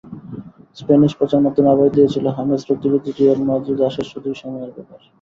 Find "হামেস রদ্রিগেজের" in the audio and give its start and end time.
2.37-3.15